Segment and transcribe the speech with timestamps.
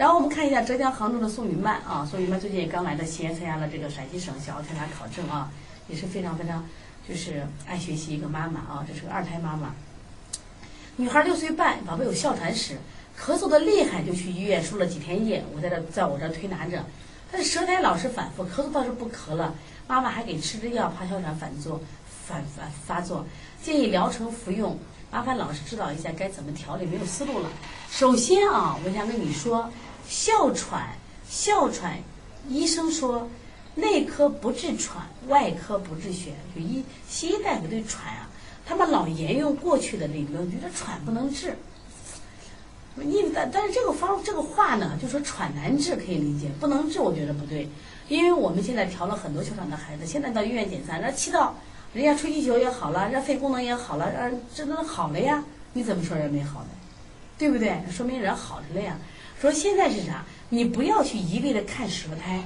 [0.00, 5.52] 然后我们看一下浙江杭州的宋雨曼啊，宋雨曼最近也刚来到西安参加了这个陕西省小儿推拿考证啊，
[5.88, 6.64] 也是非常非常
[7.06, 9.74] 就是爱学习一个妈妈啊，这是个二胎妈妈。
[10.96, 12.78] 女孩六岁半，宝宝有哮喘史，
[13.20, 16.82] 咳嗽的厉害，就去医院输了几天液，我在这在我这推拿着，
[17.30, 19.54] 但是舌苔老是反复，咳嗽倒是不咳了，
[19.86, 21.78] 妈妈还给吃着药，怕哮喘反作
[22.26, 23.26] 反反发作，
[23.62, 24.78] 建议疗程服用，
[25.10, 27.50] 麻烦老师指导一下该怎么调理，没有思路了。
[27.90, 29.68] 首先啊，我想跟你说，
[30.08, 30.88] 哮喘，
[31.28, 31.98] 哮喘，
[32.48, 33.28] 医生说
[33.74, 38.28] 内科不治喘，外科不治血，就医西医大夫对喘啊。
[38.64, 41.56] 他们老沿用过去的理论，觉得喘不能治。
[42.94, 47.68] 你但但是这个方这个话呢，就说喘难治可以理解，不能治我觉得不对。
[48.08, 51.56] 因为我们现在调了很多哮喘的孩子，现在到医院检查，那气道，
[51.92, 55.42] 人家吹气球也好了，人肺功能也好了，让这都好了呀。
[55.72, 56.68] 你怎么说人没好呢？
[57.36, 57.80] 对不对？
[57.90, 58.96] 说明人好着了呀。
[59.40, 60.24] 说现在是啥？
[60.50, 62.42] 你不要去一味的看舌苔，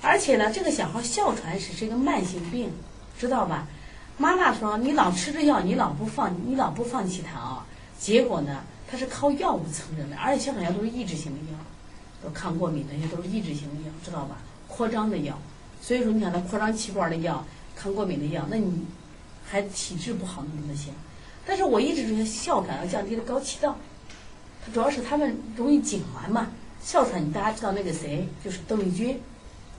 [0.00, 2.70] 而且呢，这个小孩哮喘史是一个慢性病，
[3.18, 3.66] 知道吧？
[4.18, 7.66] 妈妈说：“你老吃着药，你老不放，你老不放弃它啊！
[7.98, 11.58] 结果呢，它是靠药物撑着的，而且哮喘药都是抑制性的药，
[12.22, 14.36] 都抗过敏的，也都是抑制性的药，知道吧？
[14.68, 15.36] 扩张的药。
[15.80, 17.44] 所以说，你看它扩张气管的药、
[17.82, 18.86] 抗过敏的药，那你
[19.44, 20.94] 还体质不好，那么行？
[21.44, 23.76] 但是我一直觉得哮喘要降低了高气道，
[24.64, 26.52] 它主要是他们容易痉挛嘛。
[26.80, 29.20] 哮喘，你大家知道那个谁，就是邓丽君，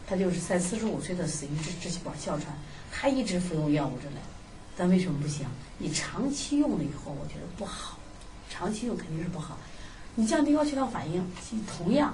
[0.06, 2.54] 她就是在四十五岁的死于支支气管哮喘。”
[2.92, 4.18] 她一直服用药物着嘞，
[4.76, 5.48] 但为什么不行？
[5.78, 7.98] 你长期用了以后，我觉得不好。
[8.50, 9.58] 长期用肯定是不好。
[10.16, 12.14] 你降低高气道反应，你同样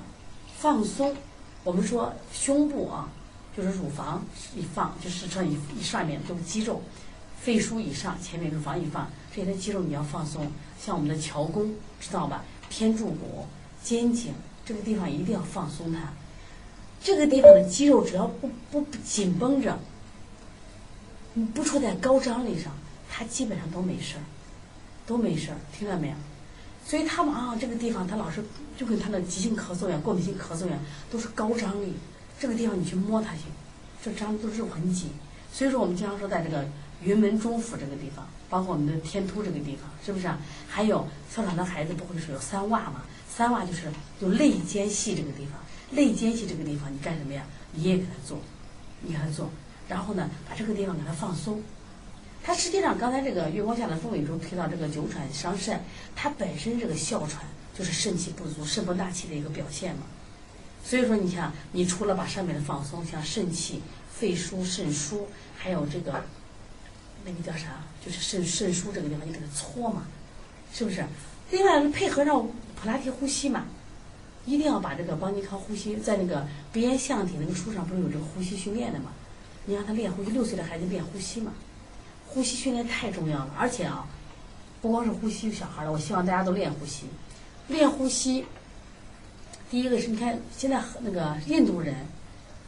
[0.56, 1.16] 放松。
[1.64, 3.10] 我们说胸部啊，
[3.56, 4.24] 就是乳房
[4.56, 6.82] 一放，就是这一上面都是肌肉，
[7.42, 10.50] 肺腧以上，前面乳房一放，这些肌肉你要放松。
[10.80, 12.44] 像我们的桥弓，知道吧？
[12.70, 13.46] 天柱骨、
[13.84, 14.34] 肩颈
[14.66, 16.14] 这个地方一定要放松它。
[17.02, 19.78] 这个地方的肌肉只要不不紧绷着。
[21.34, 22.72] 你不处在高张力上，
[23.10, 24.24] 他基本上都没事儿，
[25.06, 26.16] 都没事儿，听到没有？
[26.86, 28.44] 所以他们啊，这个地方他老是
[28.78, 30.80] 就跟他的急性咳嗽一样，过敏性咳嗽一样，
[31.12, 31.94] 都是高张力。
[32.40, 33.42] 这个地方你去摸它去，
[34.02, 35.10] 这张都是很紧。
[35.52, 36.66] 所以说我们经常说，在这个
[37.04, 40.40] 云门中府这个地方，包括我们的天突这个地方，是不是啊？
[40.68, 43.04] 还有哮喘的孩子不会是有三洼嘛？
[43.30, 43.92] 三洼就是
[44.22, 45.60] 有肋间隙这个地方，
[45.92, 47.44] 肋间隙这个地方你干什么呀？
[47.74, 48.40] 你也给他做，
[49.02, 49.50] 你给他做。
[49.88, 51.62] 然后呢，把这个地方给它放松。
[52.42, 55.84] 它实际上刚才这个月光下的风雨中提到这个久喘伤肾，
[56.16, 57.44] 它本身这个哮喘
[57.78, 60.04] 就是肾气不足、肾不纳气的一个表现嘛。
[60.90, 63.80] 所以说，你像你除了把上面的放松，像肾气、
[64.12, 65.20] 肺腧、肾腧，
[65.56, 66.24] 还有这个
[67.24, 70.08] 那个叫啥，就是肾肾腧这个地方，你给它搓嘛，
[70.74, 71.06] 是不是？
[71.52, 72.44] 另外配合上
[72.76, 73.66] 普拉提呼吸嘛，
[74.48, 79.12] 一定要把这个邦尼康呼吸在那个鼻炎象体那个书上不是有这个呼吸训练的嘛？
[79.66, 81.54] 你让他练呼吸，六岁的孩子练呼吸嘛，
[82.26, 83.54] 呼吸训练太重要了。
[83.60, 84.08] 而且啊，
[84.82, 87.06] 不光是呼吸小孩了，我希望大家都练呼吸。
[87.68, 88.44] 练呼吸，
[89.70, 91.96] 第一个是你看现在那个印度人，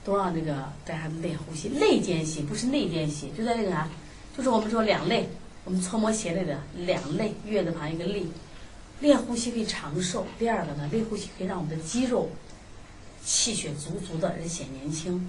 [0.06, 3.90] 都让这个带孩子练呼吸，肋间隙不是内间隙，就在那个啥，
[4.38, 5.28] 就是我们说两肋，
[5.66, 8.28] 我们搓摩斜肋的两肋，月字旁一个肋，
[9.00, 10.28] 练呼吸可以长寿。
[10.38, 12.30] 第二个呢，练呼吸可以让我们的肌肉
[13.26, 15.28] 气血足足的，人显年轻。